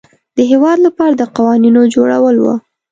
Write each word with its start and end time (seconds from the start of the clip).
د 0.37 0.37
هیواد 0.51 0.77
لپاره 0.87 1.13
د 1.15 1.23
قوانینو 1.35 1.81
جوړول 1.95 2.35
وه. 2.43 2.55